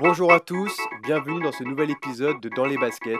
[0.00, 3.18] Bonjour à tous, bienvenue dans ce nouvel épisode de Dans les baskets.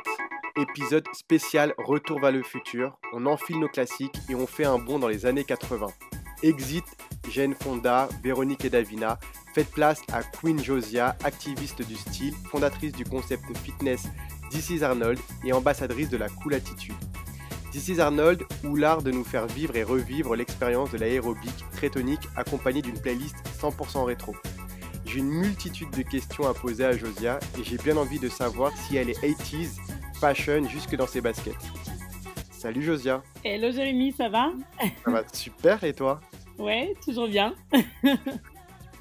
[0.57, 2.99] Épisode spécial Retour vers le futur.
[3.13, 5.89] On enfile nos classiques et on fait un bond dans les années 80.
[6.43, 6.85] Exit,
[7.29, 9.19] Jane Fonda, Véronique et Davina.
[9.55, 14.05] Faites place à Queen Josia, activiste du style, fondatrice du concept fitness
[14.51, 16.97] This is Arnold et ambassadrice de la cool attitude.
[17.73, 21.91] This is Arnold ou l'art de nous faire vivre et revivre l'expérience de l'aérobic très
[21.91, 24.35] tonique accompagnée d'une playlist 100% rétro.
[25.11, 28.71] J'ai une multitude de questions à poser à Josia et j'ai bien envie de savoir
[28.77, 29.79] si elle est 80s,
[30.21, 31.57] fashion jusque dans ses baskets.
[32.53, 34.53] Salut Josia, Hello Jérémy, ça va?
[35.05, 36.21] Ça va super et toi?
[36.59, 37.55] Ouais, toujours bien.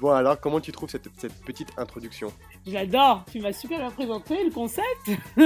[0.00, 2.32] Bon alors comment tu trouves cette, cette petite introduction?
[2.66, 5.10] Je l'adore, tu m'as super bien présenté le concept.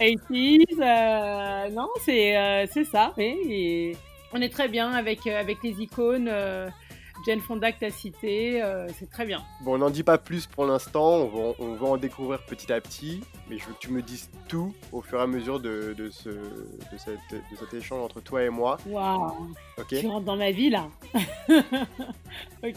[0.00, 3.12] 80s, euh, non, c'est euh, ça.
[3.16, 3.96] et
[4.32, 6.28] on est très bien avec, euh, avec les icônes.
[6.28, 6.68] euh,
[7.26, 9.42] Jane Fonda que tu as cité, euh, c'est très bien.
[9.62, 12.72] Bon on n'en dit pas plus pour l'instant, on va, on va en découvrir petit
[12.72, 15.58] à petit, mais je veux que tu me dises tout au fur et à mesure
[15.60, 20.06] de, de, ce, de, cette- de cet échange entre toi et moi, Waouh, ok tu
[20.06, 20.88] rentres dans ma vie là.
[22.62, 22.74] ok,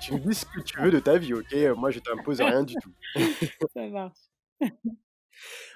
[0.00, 1.54] Tu me dis ce que tu veux de ta vie, ok?
[1.76, 2.92] Moi je t'impose rien du tout.
[3.74, 4.18] ça marche.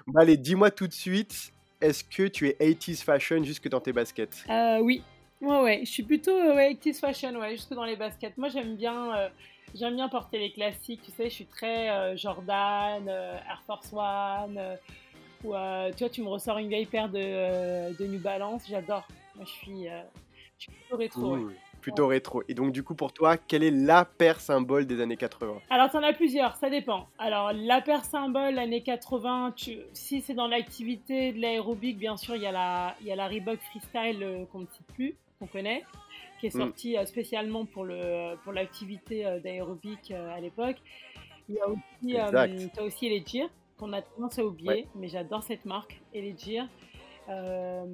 [0.07, 3.93] Bon, allez, dis-moi tout de suite, est-ce que tu es 80s fashion jusque dans tes
[3.93, 4.45] baskets?
[4.49, 5.03] Euh, oui,
[5.41, 8.37] ouais, ouais, je suis plutôt euh, ouais, 80s fashion, ouais, jusque dans les baskets.
[8.37, 9.29] Moi, j'aime bien, euh,
[9.75, 13.93] j'aime bien porter les classiques, tu sais, je suis très euh, Jordan, euh, Air Force
[13.93, 14.61] One,
[15.45, 15.53] ou
[15.97, 19.07] tu vois, tu me ressors une vieille paire de, de New Balance, j'adore.
[19.37, 19.85] Moi, je suis,
[20.59, 21.37] je suis plutôt rétro.
[21.37, 21.55] ouais.
[21.81, 22.43] Plutôt rétro.
[22.49, 25.91] Et donc du coup pour toi, quelle est la paire symbole des années 80 Alors,
[25.91, 27.09] t'en as plusieurs, ça dépend.
[27.19, 32.37] Alors, la paire symbole, années 80, tu- si c'est dans l'activité de l'aérobic, bien sûr,
[32.37, 35.47] il y, a la- y a la Reebok Freestyle euh, qu'on ne cite plus, qu'on
[35.47, 35.85] connaît,
[36.39, 36.59] qui est Mm.
[36.61, 40.77] sortie euh, spécialement pour le pour l'activité euh, d'aérobic euh, à l'époque.
[41.49, 44.87] Il y a aussi, euh, t'as aussi les Gir, qu'on a tendance à oublier, Ouais.
[44.95, 46.67] mais j'adore cette marque, et les Gir.
[47.29, 47.85] Euh,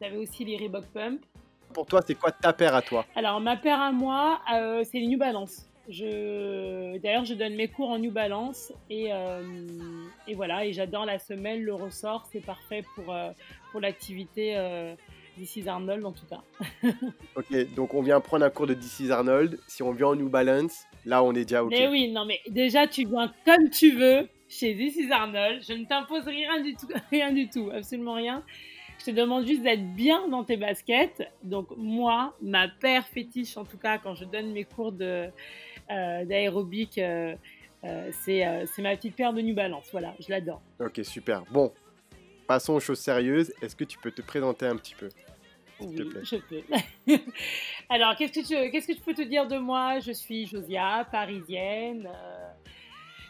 [0.00, 1.20] T'avais aussi les Reebok Pump.
[1.74, 4.98] Pour toi, c'est quoi ta paire à toi Alors, ma paire à moi, euh, c'est
[4.98, 5.68] les New Balance.
[5.88, 6.96] Je...
[6.98, 9.42] D'ailleurs, je donne mes cours en New Balance et, euh,
[10.26, 13.30] et voilà, et j'adore la semelle, le ressort, c'est parfait pour, euh,
[13.70, 14.94] pour l'activité euh,
[15.66, 16.42] Arnold en tout cas.
[17.36, 19.58] Ok, donc on vient prendre un cours de DC's Arnold.
[19.66, 21.70] Si on vient en New Balance, là on est déjà ok.
[21.70, 25.84] Mais oui, non mais déjà, tu viens comme tu veux chez is Arnold, je ne
[25.84, 28.42] t'impose rien du tout, rien du tout, absolument rien.
[28.98, 31.22] Je te demande juste d'être bien dans tes baskets.
[31.42, 35.28] Donc moi, ma paire fétiche, en tout cas, quand je donne mes cours euh,
[35.90, 37.34] d'aérobic, euh,
[37.84, 39.88] euh, c'est euh, c'est ma petite paire de New Balance.
[39.92, 40.62] Voilà, je l'adore.
[40.80, 41.42] Ok, super.
[41.50, 41.72] Bon,
[42.46, 43.52] passons aux choses sérieuses.
[43.60, 45.10] Est-ce que tu peux te présenter un petit peu
[45.78, 46.22] S'il te Oui, plaît?
[46.22, 46.62] je peux.
[47.90, 50.00] Alors, qu'est-ce que, tu, qu'est-ce que je peux te dire de moi?
[50.00, 52.06] Je suis Josia, parisienne.
[52.06, 52.48] euh,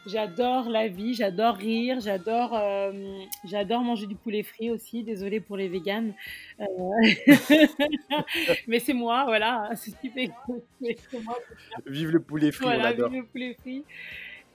[0.07, 2.93] j'adore la vie, j'adore rire, j'adore, euh,
[3.45, 5.03] j'adore manger du poulet frit aussi.
[5.03, 6.15] Désolée pour les véganes.
[6.61, 6.65] Euh,
[8.69, 9.71] Mais c'est moi, voilà.
[9.75, 9.95] C'est
[11.23, 11.39] moi.
[11.87, 13.11] Vive le poulet frit, on Voilà, adore.
[13.11, 13.85] vive le poulet frit.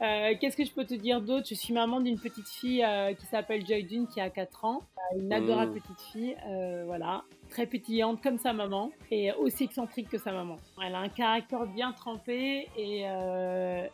[0.02, 1.46] Euh, Qu'est-ce que je peux te dire d'autre?
[1.50, 4.82] Je suis maman d'une petite fille euh, qui s'appelle Joy Dune qui a 4 ans.
[5.14, 5.82] Euh, une adorable Mm.
[5.82, 7.24] petite fille, euh, voilà.
[7.50, 10.58] Très pétillante comme sa maman et aussi excentrique que sa maman.
[10.86, 13.02] Elle a un caractère bien trempé et,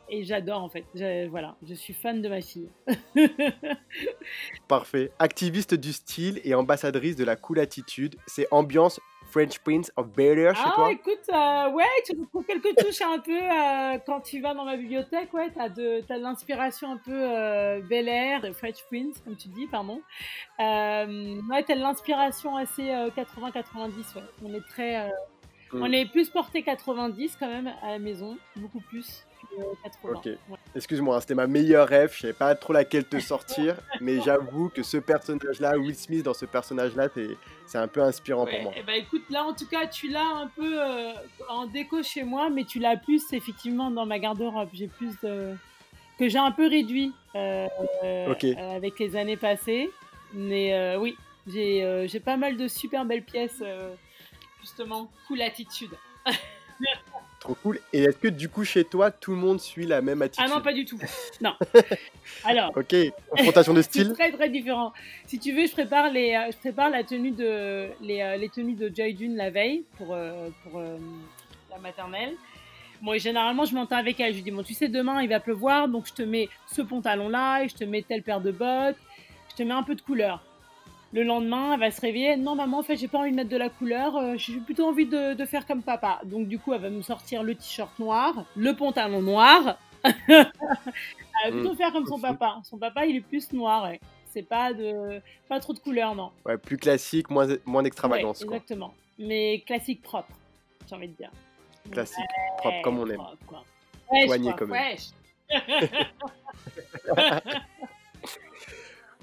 [0.09, 0.83] et j'adore en fait.
[0.93, 2.67] Je- voilà, je suis fan de ma fille.
[4.67, 5.11] Parfait.
[5.19, 8.99] Activiste du style et ambassadrice de la cool attitude, c'est ambiance
[9.35, 13.19] French Prince of Bel-Air chez Ah, toi écoute, euh, ouais, tu retrouves quelques touches un
[13.19, 17.81] peu euh, quand tu vas dans ma bibliothèque, ouais, t'as de, l'inspiration un peu euh,
[17.81, 20.01] Bel Air, French Prince, comme tu dis, pardon.
[20.57, 24.21] Ouais, t'as de l'inspiration assez euh, 80-90, ouais.
[24.41, 25.11] On est très,
[25.75, 25.81] Mm.
[25.81, 29.25] on est plus porté 90 quand même à la maison, beaucoup plus
[29.83, 30.13] 80.
[30.13, 30.25] Ok.
[30.25, 30.57] Ouais.
[30.75, 34.69] Excuse-moi, hein, c'était ma meilleure rêve, je savais pas trop laquelle te sortir, mais j'avoue
[34.69, 37.29] que ce personnage-là, Will Smith dans ce personnage-là, c'est
[37.65, 38.71] c'est un peu inspirant pour moi.
[38.75, 41.13] eh ben, écoute, là en tout cas, tu l'as un peu euh,
[41.49, 44.69] en déco chez moi, mais tu l'as plus effectivement dans ma garde-robe.
[44.73, 45.55] J'ai plus de.
[46.19, 47.67] que j'ai un peu réduit euh,
[48.03, 48.33] euh,
[48.75, 49.89] avec les années passées.
[50.33, 51.15] Mais euh, oui,
[51.47, 53.93] j'ai euh, j'ai pas mal de super belles pièces, euh,
[54.61, 55.91] justement, cool attitude.
[57.45, 57.79] Trop cool.
[57.93, 60.51] Et est-ce que du coup, chez toi, tout le monde suit la même attitude Ah
[60.51, 60.97] non, pas du tout.
[61.41, 61.53] Non.
[62.43, 62.71] Alors.
[62.75, 62.95] Ok,
[63.29, 64.93] confrontation de style très très différent.
[65.27, 68.49] Si tu veux, je prépare les, euh, je prépare la tenue de les, euh, les
[68.49, 72.33] tenues de Joy Dune la veille pour euh, pour la maternelle.
[73.03, 74.31] Bon, et généralement, je m'entends avec elle.
[74.31, 76.81] Je lui dis bon, tu sais, demain il va pleuvoir, donc je te mets ce
[76.81, 78.97] pantalon là et je te mets telle paire de bottes.
[79.51, 80.43] Je te mets un peu de couleur.
[81.15, 82.35] Le lendemain, elle va se réveiller.
[82.35, 84.17] Non, maman, en fait, j'ai pas envie de mettre de la couleur.
[84.17, 86.19] euh, j'ai plutôt envie de, de faire comme papa.
[86.25, 89.77] Donc, du coup, elle va me sortir le t-shirt noir, le pantalon noir.
[90.03, 90.45] elle
[91.45, 92.59] va plutôt faire comme son papa.
[92.63, 93.83] Son papa, il est plus noir.
[93.85, 93.99] ouais.
[94.33, 96.31] C'est pas de, pas trop de couleur, non.
[96.45, 98.41] Ouais, plus classique, moins, moins d'extravagance.
[98.41, 98.57] Ouais, quoi.
[98.57, 98.93] exactement.
[99.17, 100.27] Mais classique propre,
[100.89, 101.31] j'ai envie de dire.
[101.89, 103.15] Classique, Ouais, propre comme on aime.
[103.15, 103.63] propre, quoi.
[104.11, 104.67] Wesh, Soigné quoi.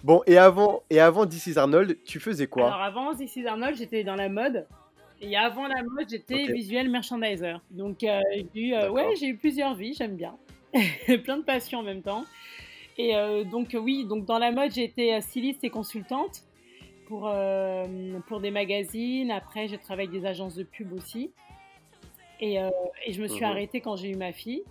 [0.03, 3.47] Bon, et avant, et avant This is Arnold, tu faisais quoi Alors avant This is
[3.47, 4.67] Arnold, j'étais dans la mode.
[5.21, 7.55] Et avant la mode, j'étais visuel merchandiser.
[7.71, 8.21] Donc euh,
[8.55, 10.37] j'ai eu, euh, ouais, j'ai eu plusieurs vies, j'aime bien.
[11.25, 12.25] Plein de passions en même temps.
[12.99, 16.43] Et euh, donc oui, donc dans la mode, j'ai été euh, styliste et consultante
[17.07, 17.31] pour,
[18.27, 19.31] pour des magazines.
[19.31, 21.31] Après, j'ai travaillé avec des agences de pub aussi.
[22.41, 23.51] Et, et je me suis Mhm.
[23.51, 24.65] arrêtée quand j'ai eu ma fille.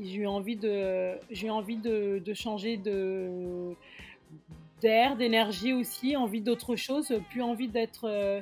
[0.00, 3.76] J'ai eu envie de, j'ai eu envie de, de changer de
[4.80, 8.40] d'air, d'énergie aussi, envie d'autre chose, plus envie d'être, euh,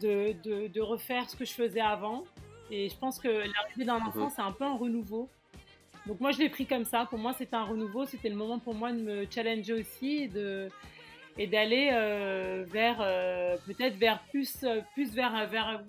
[0.00, 2.24] de, de, de refaire ce que je faisais avant.
[2.70, 4.30] Et je pense que l'arrivée d'un enfant, Mhm.
[4.36, 5.28] c'est un peu un renouveau.
[6.06, 7.06] Donc moi, je l'ai pris comme ça.
[7.06, 8.06] Pour moi, c'était un renouveau.
[8.06, 10.68] C'était le moment pour moi de me challenger aussi et de
[11.38, 15.80] et d'aller euh, vers euh, peut-être vers plus plus vers vers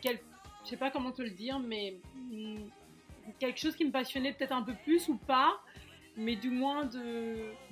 [0.00, 0.18] quel
[0.64, 1.96] je sais pas comment te le dire mais
[2.32, 2.70] hum,
[3.40, 5.58] quelque chose qui me passionnait peut-être un peu plus ou pas
[6.16, 6.88] mais du moins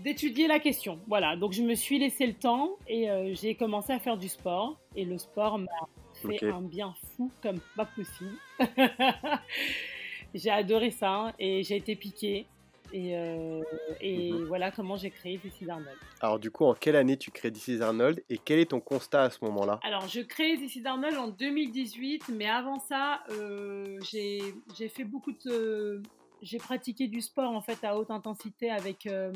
[0.01, 3.93] d'étudier la question voilà donc je me suis laissé le temps et euh, j'ai commencé
[3.93, 5.67] à faire du sport et le sport m'a
[6.15, 8.37] fait un bien fou comme pas possible
[10.35, 12.47] j'ai adoré ça et j'ai été piquée
[12.95, 13.63] et, euh,
[14.03, 14.45] et Mhm.
[14.45, 15.97] voilà comment j'ai créé This is Arnold.
[16.21, 18.81] Alors du coup, en quelle année tu crées This is Arnold et quel est ton
[18.81, 19.81] constat à ce moment-là?
[19.83, 24.43] Alors, je crée This is Arnold en 2018, mais avant ça, euh, j'ai
[24.91, 26.03] fait beaucoup de.
[26.43, 29.33] J'ai pratiqué du sport en fait à haute intensité avec, euh,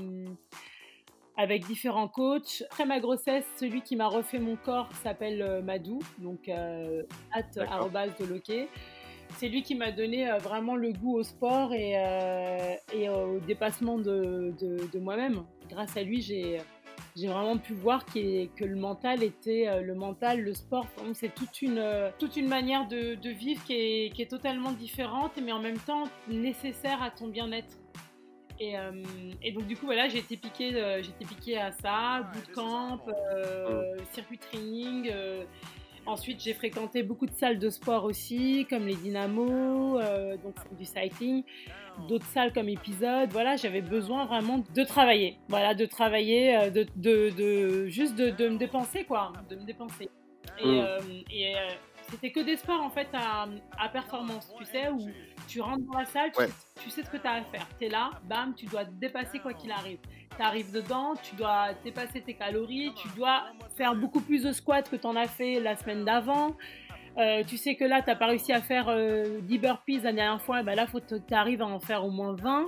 [1.37, 2.65] avec différents coachs.
[2.71, 7.03] Après ma grossesse, celui qui m'a refait mon corps s'appelle euh, Madou, donc euh,
[8.29, 8.69] Loquet.
[9.39, 11.95] C'est lui qui m'a donné vraiment le goût au sport et,
[12.93, 15.45] et au dépassement de, de- de moi-même.
[15.69, 16.59] Grâce à lui, j'ai
[17.17, 20.87] j'ai vraiment pu voir que le mental était euh, le mental, le sport.
[21.15, 24.73] C'est toute une euh, toute une manière de, de vivre qui est, qui est totalement
[24.73, 27.79] différente, mais en même temps nécessaire à ton bien-être.
[28.59, 29.03] Et, euh,
[29.43, 33.01] et donc du coup voilà, j'ai été piquée, euh, j'ai été piquée à ça, bootcamp,
[33.09, 35.11] euh, circuit training.
[36.07, 40.85] Ensuite, j'ai fréquenté beaucoup de salles de sport aussi, comme les dynamos, euh, donc du
[40.85, 41.43] cycling,
[42.09, 43.31] d'autres salles comme épisode.
[43.33, 45.39] Voilà, j'avais besoin vraiment de travailler.
[45.49, 49.65] Voilà, de travailler, euh, de, de, de- juste de, de me dépenser, quoi, de me
[49.65, 50.09] dépenser.
[50.61, 50.69] Et, Mm.
[50.79, 51.01] euh,
[51.31, 51.59] et, euh,
[52.09, 54.99] c'était que des sports en fait à, à performance, tu sais, où
[55.49, 56.49] tu rentres dans la salle, tu, Ouais.
[56.81, 57.67] tu sais ce que tu as à faire.
[57.81, 59.99] Tu es là, bam, tu dois te dépasser quoi qu'il arrive.
[60.37, 63.45] Tu arrives dedans, tu dois dépasser tes calories, tu dois
[63.77, 66.57] faire beaucoup plus de squats que tu en as fait la semaine d'avant.
[67.19, 70.13] Euh, tu sais que là, tu n'as pas réussi à faire euh, 10 burpees la
[70.13, 72.67] dernière fois, et ben là, faut que tu arrives à en faire au moins 20.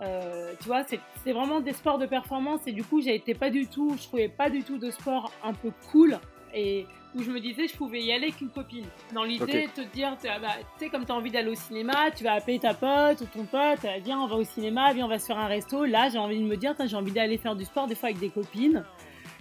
[0.00, 3.66] Euh, tu vois, c'est vraiment des sports de performance et du coup, été pas du
[3.66, 6.18] tout, je trouvais pas du tout de sport un peu cool
[6.52, 8.86] et où je me disais je pouvais y aller avec une copine.
[9.12, 11.54] Dans l'idée de te dire, tu ah bah, sais, comme tu as envie d'aller au
[11.54, 14.92] cinéma, tu vas appeler ta pote ou ton pote, euh, viens, on va au cinéma,
[14.92, 15.84] viens, on va se faire un resto.
[15.84, 18.18] Là, j'ai envie de me dire, j'ai envie d'aller faire du sport des fois avec
[18.20, 18.84] des copines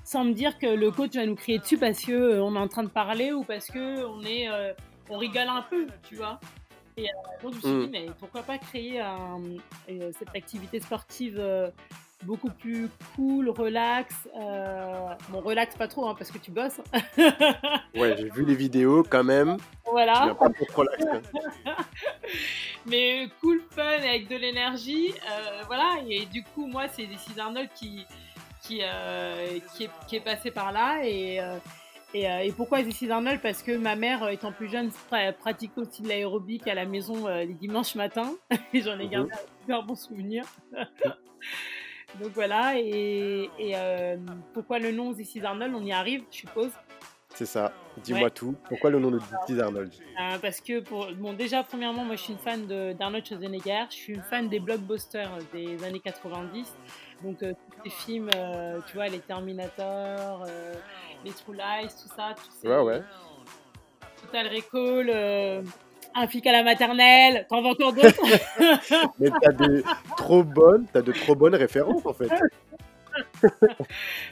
[0.06, 2.60] sans me dire que le coach va nous crier dessus parce que euh, on est
[2.60, 4.74] en train de parler ou parce que on est euh,
[5.10, 6.40] on rigole un peu, tu vois.
[6.98, 7.08] Et euh,
[7.42, 7.86] donc je me suis Mm.
[7.86, 9.40] dit mais pourquoi pas créer un-
[9.88, 11.40] cette activité sportive
[12.24, 14.14] beaucoup plus cool, relax.
[14.40, 16.82] euh, bon relax pas trop hein, parce que tu bosses.
[17.96, 19.58] Ouais, j'ai vu les vidéos quand même.
[19.86, 20.34] Voilà.
[20.40, 21.06] pas relax.
[21.06, 21.22] hein.
[22.88, 25.14] mais cool, fun, avec de l'énergie.
[25.30, 28.06] euh, voilà, et du coup, moi, c'est is Arnold qui,
[28.62, 31.02] qui, euh, qui, est, qui est passé par là.
[31.06, 31.58] Et, euh,
[32.16, 35.32] et, euh, et pourquoi is Arnold Parce que ma mère, euh, étant plus jeune, pra-
[35.34, 38.34] pratique aussi de l'aérobic à la maison euh, les dimanches matins.
[38.74, 39.10] et j'en ai Mhm.
[39.10, 40.44] gardé un super bon souvenir.
[42.22, 44.18] Donc voilà, et, et euh,
[44.54, 46.72] pourquoi le nom This is Arnold On y arrive, je suppose.
[47.34, 47.74] C'est ça.
[48.04, 48.30] Dis-moi Ouais.
[48.30, 48.56] tout.
[48.70, 49.92] Pourquoi le nom de This is Arnold?
[50.22, 53.96] Euh, parce que pour bon déjà premièrement moi je suis une fan d'Arnold Schwarzenegger, je
[53.96, 56.72] suis une fan des blockbusters des années 90.
[57.24, 58.30] Donc euh, tous les films
[58.88, 60.46] tu vois les Terminator,
[61.26, 63.02] les True Lies, tout ça, tous ces Ouais, ouais.
[64.22, 65.64] Total Recall,
[66.16, 68.22] un flic à la maternelle, t'en veux encore d'autres?
[69.20, 69.84] Mais t'as de
[70.18, 72.30] trop bonnes, t'as de trop bonnes références en fait.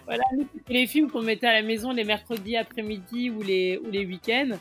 [0.06, 0.24] Voilà,
[0.70, 4.58] les films qu'on mettait à la maison les mercredis après-midi ou les, ou les week-ends.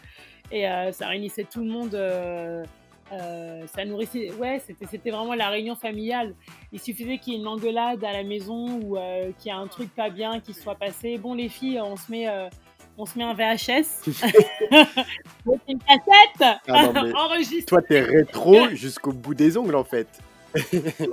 [0.52, 2.64] Et euh, ça réunissait tout le monde euh,
[3.12, 6.34] Euh, ça nourrissait, ouais, c'était, c'était vraiment la réunion familiale.
[6.70, 8.96] Il suffisait qu'il y ait une engueulade à la maison ou
[9.38, 11.18] qu'il y ait un truc pas bien qui soit passé.
[11.18, 12.28] Bon, les filles, on se met,
[12.99, 14.02] on se met un VHS,
[15.68, 17.66] une cassette, Ah non, mais enregistre.
[17.68, 20.09] toi, t'es rétro jusqu'au bout des ongles, en fait.
[20.54, 21.06] Je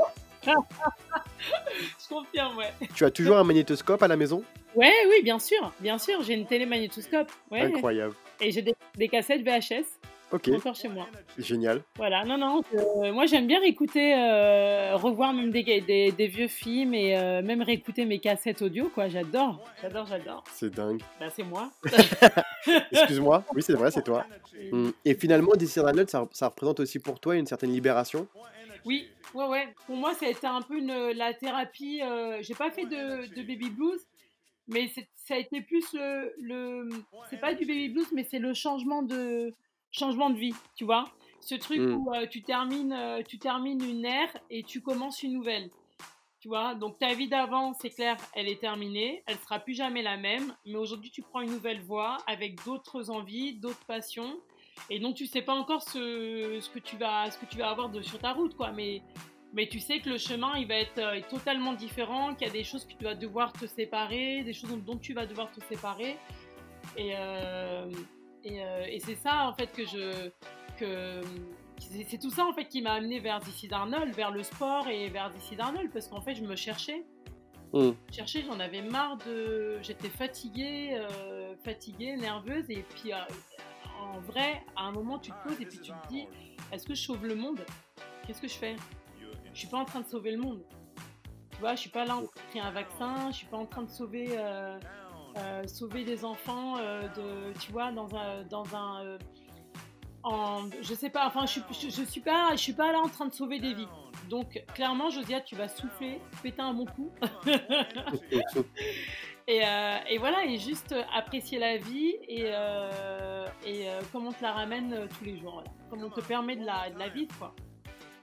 [2.10, 2.74] confirme, ouais.
[2.96, 4.44] Tu as toujours un magnétoscope à la maison?
[4.76, 6.22] Ouais, oui, bien sûr, bien sûr.
[6.24, 8.14] J'ai une télémagnétoscope, ouais, Incroyable.
[8.40, 9.86] et j'ai des, des cassettes VHS
[10.32, 11.08] Ok, encore chez moi.
[11.38, 11.82] génial.
[11.96, 16.50] Voilà, non, non, euh, moi j'aime bien réécouter, euh, revoir même des, des, des vieux
[16.50, 19.08] films et euh, même réécouter mes cassettes audio, quoi.
[19.08, 20.44] J'adore, j'adore, j'adore.
[20.52, 21.02] C'est dingue.
[21.20, 21.72] Bah, c'est moi.
[22.92, 23.46] Excuse-moi.
[23.56, 24.26] Oui, c'est vrai, c'est toi.
[24.72, 24.90] Mm.
[25.06, 28.28] Et finalement, DC Arnold, ça, ça représente aussi pour toi une certaine libération?
[28.86, 29.74] Oui, ouais, ouais.
[29.86, 32.02] Pour moi, ça a été un peu une, la thérapie.
[32.04, 34.02] euh, J'ai pas fait de, de baby blues,
[34.68, 34.90] mais
[35.26, 36.34] ça a été plus le.
[36.42, 36.90] le
[37.30, 39.54] c'est pas du baby blues, mais c'est le changement de,
[39.92, 41.06] changement de vie, tu vois.
[41.40, 41.94] Ce truc Mm.
[41.96, 45.70] où euh, tu, termines, euh, tu termines une ère et tu commences une nouvelle.
[46.40, 50.04] Tu vois, donc ta vie d'avant, c'est clair, elle est terminée, elle sera plus jamais
[50.04, 54.38] la même, mais aujourd'hui tu prends une nouvelle voie avec d'autres envies, d'autres passions,
[54.92, 57.70] et donc tu sais pas encore ce, ce que tu vas, ce que tu vas
[57.72, 58.72] avoir de, sur ta route, quoi.
[58.72, 59.02] Mais,
[59.54, 62.54] mais tu sais que le chemin, il va être euh, totalement différent, qu'il y a
[62.54, 65.52] des choses que tu vas devoir te séparer, des choses dont, dont tu vas devoir
[65.52, 66.18] te séparer,
[66.98, 67.16] et
[68.48, 70.30] et, euh, et c'est ça en fait que je
[70.80, 71.22] que
[71.80, 75.10] c'est tout ça en fait qui m'a amené vers DC Darnold, vers le sport et
[75.10, 77.06] vers DC Darnold parce qu'en fait je me cherchais.
[77.74, 77.92] Mm.
[78.10, 79.78] Je cherchais, j'en avais marre de.
[79.82, 83.18] J'étais fatiguée, euh, fatiguée, nerveuse et puis euh,
[84.02, 86.28] en vrai, à un moment tu te poses et puis tu te dis
[86.72, 87.60] est-ce que je sauve le monde?
[88.26, 88.76] Qu'est-ce que je fais?
[89.54, 90.62] Je suis pas en train de sauver le monde.
[91.52, 93.58] Tu vois, je suis pas là en train de créer un vaccin, je suis pas
[93.58, 94.28] en train de sauver.
[94.32, 94.78] euh,
[95.38, 99.18] euh, sauver des enfants euh, de tu vois dans un dans un euh,
[100.24, 103.00] en je sais pas enfin je suis je, je suis pas je suis pas là
[103.00, 103.88] en train de sauver des vies
[104.30, 107.12] donc clairement Josia tu vas souffler péter un bon coup
[109.48, 114.34] et, euh, et voilà et juste apprécier la vie et euh, et euh, comment on
[114.34, 117.34] te la ramène tous les jours comment on te permet de la de la vivre
[117.38, 117.54] quoi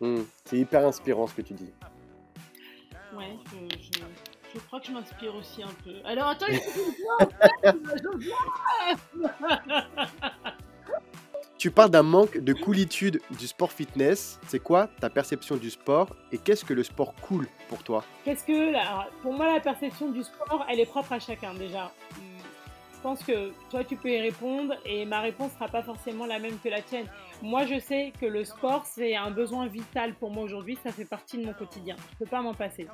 [0.01, 0.23] Mm.
[0.45, 1.73] C'est hyper inspirant ce que tu dis.
[3.17, 4.01] ouais je, je,
[4.55, 8.13] je crois que je m'inspire aussi un peu alors attends il faut que je vois,
[8.13, 8.37] Josia
[11.65, 14.39] Tu parles d'un manque de coolitude du sport fitness.
[14.49, 18.05] C'est quoi ta perception du sport et qu'est-ce que le sport cool pour toi?
[18.25, 21.91] Qu'est-ce que, alors, pour moi, la perception du sport, elle est propre à chacun déjà.
[23.05, 26.59] Pense que toi, tu peux y répondre et ma réponse sera pas forcément la même
[26.59, 27.05] que la tienne.
[27.43, 30.79] Moi, je sais que le sport, c'est un besoin vital pour moi aujourd'hui.
[30.83, 31.97] Ça fait partie de mon quotidien.
[32.13, 32.87] Je peux pas m'en passer.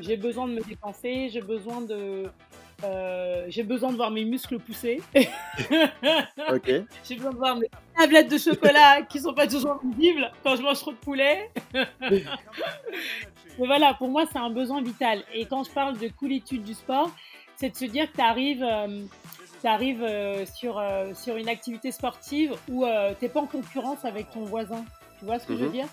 [0.00, 1.28] J'ai besoin de me dépenser.
[1.32, 2.24] J'ai besoin de,
[2.82, 5.00] euh, j'ai besoin de voir mes muscles pousser.
[6.52, 6.70] Ok.
[7.04, 10.62] J'ai besoin de voir mes tablettes de chocolat qui sont pas toujours visibles quand je
[10.62, 11.50] mange trop de poulet.
[12.00, 15.22] Mais voilà, pour moi, c'est un besoin vital.
[15.32, 17.12] Et quand je parle de coolitude du sport,
[17.56, 18.62] c'est de se dire que tu arrives,
[20.54, 24.44] sur, euh, sur une activité sportive où euh, tu n'es pas en concurrence avec ton
[24.44, 24.84] voisin.
[25.18, 25.72] Tu vois ce que je veux Mhm.
[25.72, 25.88] dire?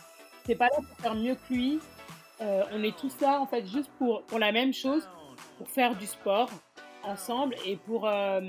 [0.45, 1.79] Tu n'es pas là pour faire mieux que lui.
[2.41, 5.07] Euh, on est tous là, en fait, juste pour, pour la même chose,
[5.57, 6.49] pour faire du sport
[7.03, 8.41] ensemble et pour euh,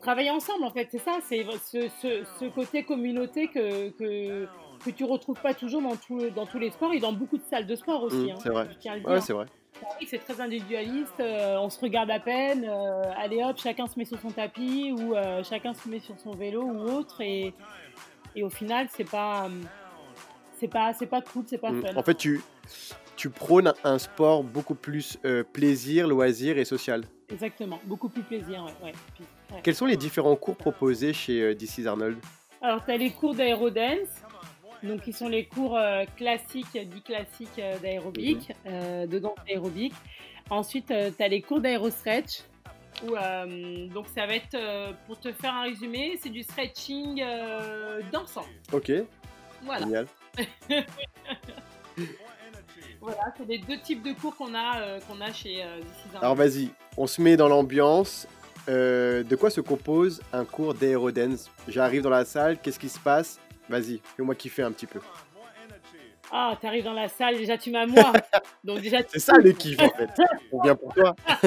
[0.00, 0.88] travailler ensemble, en fait.
[0.90, 4.46] C'est ça, c'est ce, ce, ce côté communauté que, que,
[4.84, 7.44] que tu retrouves pas toujours dans, tout, dans tous les sports et dans beaucoup de
[7.44, 8.30] salles de sport aussi.
[8.30, 8.68] Hein, c'est vrai.
[8.86, 9.46] à le Ouais, c'est vrai.
[10.06, 14.04] C'est très individualiste, euh, on se regarde à peine, euh, allez hop, chacun se met
[14.04, 17.52] sur son tapis ou euh, chacun se met sur son vélo ou autre et,
[18.34, 19.48] et au final c'est pas
[20.58, 21.82] c'est pas c'est pas cool, c'est pas Mm.
[21.82, 21.96] fun.
[21.96, 22.40] En fait, tu,
[23.16, 25.18] tu prônes un sport beaucoup plus
[25.52, 27.04] plaisir, loisir et social.
[27.30, 28.86] Exactement, beaucoup plus plaisir, ouais.
[28.88, 28.92] ouais.
[29.14, 29.60] Puis, ouais.
[29.62, 32.16] Quels sont les différents cours proposés chez DC's Arnold?
[32.62, 34.08] Alors tu as les cours d'aérodance,
[34.82, 39.94] donc qui sont les cours euh, classiques, dits classiques euh, d'aérobic, euh, de danse aérobique.
[40.50, 42.42] Ensuite tu as les cours d'aérostretch.
[43.06, 47.22] Où, euh, donc ça va être, euh, pour te faire un résumé, c'est du stretching
[47.22, 48.44] euh, dansant.
[48.72, 48.90] Ok,
[49.62, 49.84] Voilà.
[49.86, 50.06] génial.
[53.00, 55.64] Voilà, c'est les deux types de cours qu'on a, qu'on a chez
[56.20, 58.26] Alors vas-y, on se met dans l'ambiance.
[58.66, 61.48] De quoi se compose un cours d'aérodance?
[61.68, 63.38] J'arrive dans la salle, qu'est-ce qui se passe?
[63.68, 65.00] Vas-y, fais-moi kiffer un petit peu.
[66.30, 68.12] Ah, t'arrives dans la salle, déjà tu m'as moi.
[68.64, 70.10] Donc déjà tu C'est ça le kiff en fait.
[70.52, 71.14] On vient pour toi.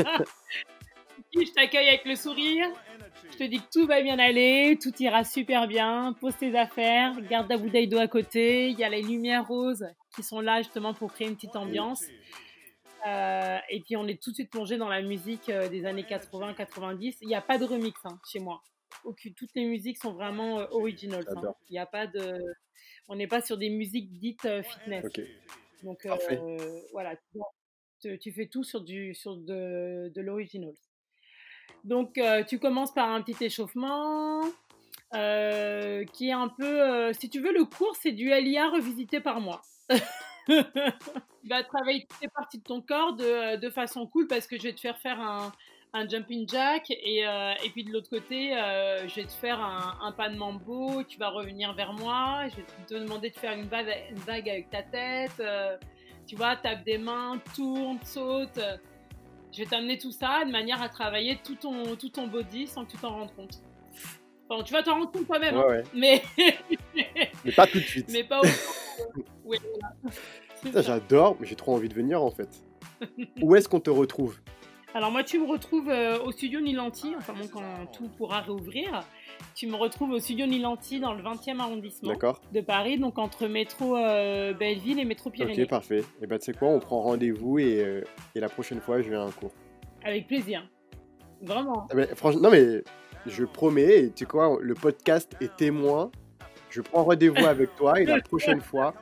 [1.35, 2.65] je t'accueille avec le sourire.
[3.31, 6.15] Je te dis que tout va bien aller, tout ira super bien.
[6.19, 8.69] Pose tes affaires, garde ta bouteille d'eau à côté.
[8.69, 9.85] Il y a les lumières roses
[10.15, 12.03] qui sont là justement pour créer une petite ambiance.
[13.07, 16.03] Euh, et puis on est tout de suite plongé dans la musique euh, des années
[16.03, 17.17] 80-90.
[17.21, 18.61] Il n'y a pas de remix hein, chez moi.
[19.03, 21.25] Aucune, toutes les musiques sont vraiment euh, originales.
[21.27, 21.33] hein.
[21.35, 21.57] J'adore.
[21.69, 22.39] Il n'y a pas de.
[23.07, 25.05] on n'est pas sur des musiques dites fitness.
[25.83, 26.07] Donc
[26.91, 27.15] voilà,
[27.99, 30.73] tu, fais tout sur, du, sur de, de l'original.
[31.83, 34.41] Donc tu commences par un petit échauffement.
[35.11, 39.61] qui est un peu, si tu veux, le cours, c'est du LIA revisité par mois.
[40.47, 44.57] tu vas travailler toutes les parties de ton corps de, de, façon cool parce que
[44.57, 45.51] je vais te faire faire un,
[45.93, 49.59] un jumping jack et, euh, et puis de l'autre côté, euh, je vais te faire
[49.59, 53.35] un, un, pas de mambo, tu vas revenir vers moi, je vais te demander de
[53.35, 55.77] faire une vague, une vague avec ta tête, euh,
[56.25, 58.59] tu vois, tape des mains, tourne, saute.
[59.51, 62.85] Je vais t'amener tout ça de manière à travailler tout ton, tout ton body sans
[62.85, 63.61] que tu t'en rendes compte.
[64.47, 65.83] Enfin, tu vas t'en rendre compte toi-même, hein.
[65.93, 66.21] mais...
[67.43, 68.09] mais pas tout de suite.
[68.11, 68.43] Mais pas au...
[69.45, 69.57] oui,
[70.75, 72.49] J'adore, mais j'ai trop envie de venir en fait.
[73.41, 74.39] Où est-ce qu'on te retrouve?
[74.93, 79.03] Alors moi, tu me retrouves euh, au studio Nilanti, enfin bon, quand tout pourra réouvrir.
[79.55, 82.13] Tu me retrouves au studio Nilanti dans le 20e arrondissement
[82.51, 85.63] de Paris, donc entre métro euh, Belleville et métro Pyrénées.
[85.63, 85.99] Ok, parfait.
[85.99, 88.03] Et eh ben tu sais quoi, on prend rendez-vous et, euh,
[88.35, 89.53] et, la prochaine fois, je viens à un cours.
[90.03, 90.67] Avec plaisir.
[91.41, 91.87] Vraiment.
[91.89, 92.83] Ah, franchement, non mais
[93.25, 96.11] je promets, et tu sais quoi, le podcast est témoin.
[96.69, 98.93] Je prends rendez-vous avec toi et la prochaine fois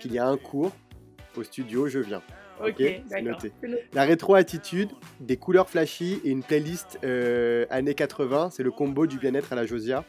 [0.00, 0.72] qu'il y a un cours
[1.36, 2.22] au studio, je viens.
[2.62, 2.82] Ok,
[3.22, 3.52] noté.
[3.92, 4.90] La rétro-attitude,
[5.20, 9.56] des couleurs flashy et une playlist euh, années 80, c'est le combo du bien-être à
[9.56, 10.04] la Josia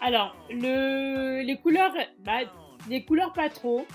[0.00, 1.42] Alors, le...
[1.42, 2.40] les couleurs, bah,
[2.88, 3.86] les couleurs pas trop.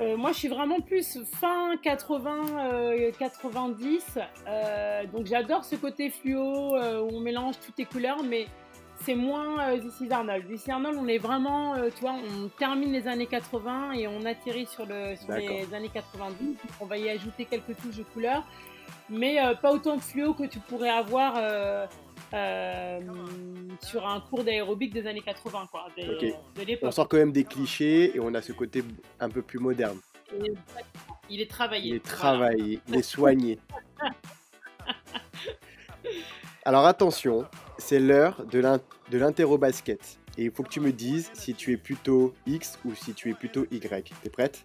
[0.00, 4.18] Euh, moi, je suis vraiment plus fin 80, 90.
[4.46, 8.46] Euh, donc, j'adore ce côté fluo où on mélange toutes les couleurs, mais
[9.04, 10.46] c'est moins euh, This is Arnold.
[10.48, 14.08] This is Arnold, on est vraiment, euh, tu vois, on termine les années 80 et
[14.08, 16.56] on atterrit sur, le, sur les années 90.
[16.80, 18.44] On va y ajouter quelques touches de couleur,
[19.10, 21.86] mais euh, pas autant de fluo que tu pourrais avoir euh,
[23.82, 25.88] sur un cours d'aérobic des années 80, quoi.
[26.82, 28.82] on sort quand même des clichés et on a ce côté
[29.20, 29.98] un peu plus moderne.
[31.28, 31.88] il est travaillé.
[31.90, 33.58] Il est travaillé, il est soigné.
[36.66, 37.44] Alors attention,
[37.76, 40.18] c'est l'heure de l'interro-basket.
[40.38, 43.30] Et il faut que tu me dises si tu es plutôt X ou si tu
[43.30, 44.10] es plutôt Y.
[44.22, 44.64] T'es prête?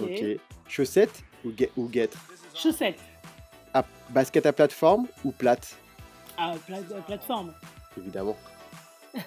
[0.00, 0.24] Ok.
[0.66, 2.18] Chaussettes ou, ou guêtre
[2.54, 2.98] Chaussettes.
[4.10, 5.76] basket à plateforme ou plate?
[6.36, 6.54] Ah,
[7.06, 7.54] plateforme.
[7.96, 8.36] Évidemment.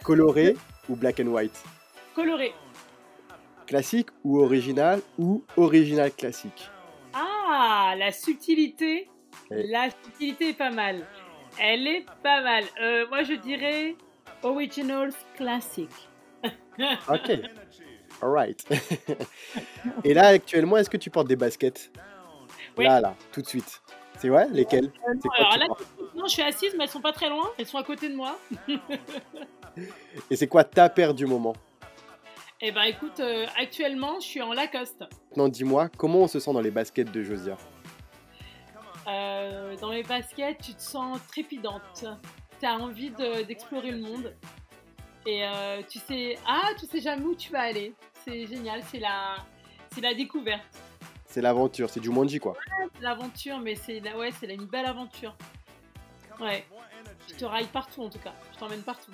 [0.03, 0.57] Coloré
[0.89, 1.63] ou black and white?
[2.13, 2.53] Coloré.
[3.67, 6.69] Classique ou original ou original classique?
[7.13, 9.07] Ah, la subtilité.
[9.49, 11.05] La subtilité est pas mal.
[11.59, 12.63] Elle est pas mal.
[12.81, 13.95] Euh, moi, je dirais
[14.43, 15.89] Originals Classic.
[16.43, 17.39] ok.
[18.21, 18.65] Alright.
[20.03, 21.91] Et là, actuellement, est-ce que tu portes des baskets?
[22.77, 22.85] Oui.
[22.85, 23.81] Là, là, tout de suite.
[24.17, 24.91] C'est vrai Lesquelles?
[25.07, 25.67] Euh, non, alors là,
[26.15, 27.49] non, je suis assise, mais elles sont pas très loin.
[27.57, 28.37] Elles sont à côté de moi.
[30.29, 31.55] Et c'est quoi ta paire du moment?
[32.61, 35.03] Eh ben, écoute, euh, actuellement, je suis en Lacoste.
[35.35, 37.57] Non, dis-moi, comment on se sent dans les baskets de Josia?
[39.07, 42.05] Euh, dans les baskets, tu te sens trépidante.
[42.59, 43.11] Tu as envie
[43.47, 44.33] d'explorer le monde.
[45.25, 47.93] Et euh, tu sais, ah, tu sais jamais où tu vas aller.
[48.25, 49.35] C'est génial, c'est la,
[49.93, 50.61] c'est la découverte.
[51.25, 52.53] C'est l'aventure, c'est du Monji quoi.
[52.53, 55.35] Ouais, c'est l'aventure, mais c'est ouais, c'est une belle aventure.
[56.39, 56.65] Ouais.
[57.29, 58.33] Je te raille partout en tout cas.
[58.53, 59.11] Je t'emmène partout.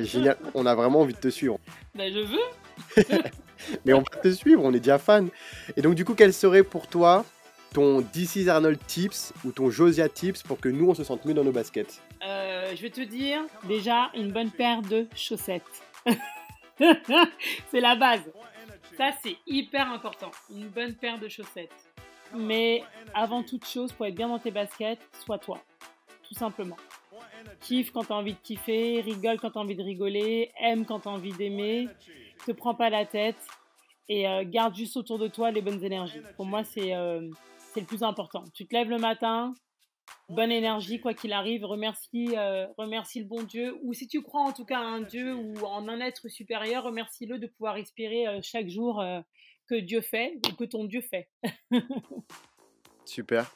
[0.00, 0.36] génial.
[0.54, 1.58] On a vraiment envie de te suivre.
[1.94, 3.14] Ben je veux.
[3.84, 5.28] mais on va te suivre, on est déjà fan.
[5.76, 7.24] Et donc du coup, quel serait pour toi
[7.72, 11.34] ton DC Arnold tips ou ton Josia tips pour que nous on se sente mieux
[11.34, 15.62] dans nos baskets euh, Je vais te dire déjà une bonne paire de chaussettes.
[16.78, 18.30] c'est la base.
[18.96, 20.30] Ça c'est hyper important.
[20.50, 21.70] Une bonne paire de chaussettes.
[22.34, 22.82] Mais
[23.14, 25.58] avant toute chose, pour être bien dans tes baskets, sois toi.
[26.28, 26.76] Tout simplement.
[27.60, 31.10] Kiffe quand t'as envie de kiffer, rigole quand t'as envie de rigoler, aime quand t'as
[31.10, 31.88] envie d'aimer,
[32.46, 33.36] te prends pas la tête
[34.08, 36.20] et euh, garde juste autour de toi les bonnes énergies.
[36.36, 37.30] Pour moi, c'est euh,
[37.72, 38.44] c'est le plus important.
[38.54, 39.54] Tu te lèves le matin,
[40.28, 44.42] bonne énergie, quoi qu'il arrive, remercie, euh, remercie le bon Dieu, ou si tu crois
[44.42, 48.26] en tout cas à un Dieu ou en un être supérieur, remercie-le de pouvoir respirer
[48.26, 49.20] euh, chaque jour euh,
[49.68, 51.28] que Dieu fait ou que ton Dieu fait.
[53.04, 53.50] Super.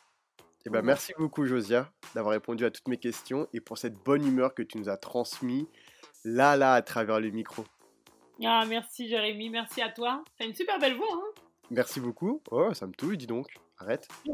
[0.67, 4.27] Eh ben, merci beaucoup, Josia, d'avoir répondu à toutes mes questions et pour cette bonne
[4.27, 5.69] humeur que tu nous as transmis
[6.25, 7.65] là, là, à travers le micro.
[8.43, 9.51] Ah, merci, Jérémy.
[9.51, 10.25] Merci à toi.
[10.39, 12.43] T'as une super belle voix, hein Merci beaucoup.
[12.51, 13.47] Oh, ça me touille, dis donc.
[13.79, 14.09] Arrête.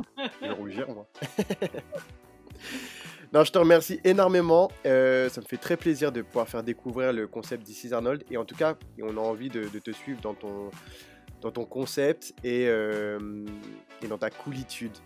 [0.41, 1.07] Je vais rougir, moi.
[3.33, 4.71] non, je te remercie énormément.
[4.87, 8.25] Euh, ça me fait très plaisir de pouvoir faire découvrir le concept d'Ici Arnold.
[8.31, 10.71] Et en tout cas, on a envie de, te suivre dans ton,
[11.41, 13.47] dans ton concept et, euh,
[14.03, 14.97] et dans ta coolitude.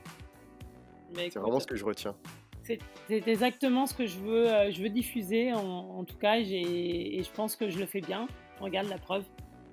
[1.15, 2.17] C'est vraiment ce que je retiens.
[2.65, 7.31] C'est exactement ce que je veux, euh, je veux diffuser, en, tout cas, et je
[7.31, 8.27] pense que je le fais bien.
[8.59, 9.25] Regarde la preuve.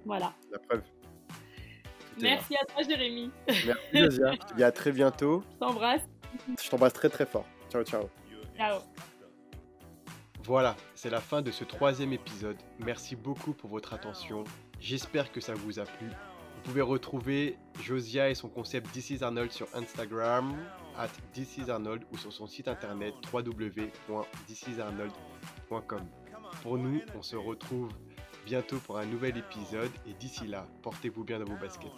[0.05, 0.33] Voilà.
[0.51, 0.81] La preuve.
[2.21, 3.31] Merci à toi, Jérémy.
[3.47, 4.31] Merci, Josia.
[4.33, 5.43] Je te dis à très bientôt.
[5.53, 6.01] Je t'embrasse.
[6.61, 7.45] Je t'embrasse très très fort.
[7.71, 8.09] Ciao, ciao.
[8.57, 8.79] Ciao.
[10.43, 12.57] Voilà, c'est la fin de ce troisième épisode.
[12.79, 14.43] Merci beaucoup pour votre attention.
[14.79, 16.07] J'espère que ça vous a plu.
[16.07, 20.53] Vous pouvez retrouver Josia et son concept This is Arnold sur Instagram,
[20.97, 26.01] at This is Arnold ou sur son site internet www.thisisarnold.com.
[26.61, 27.89] Pour nous, on se retrouve
[28.45, 31.91] bientôt pour un nouvel épisode et d'ici là, portez-vous bien dans vos baskets.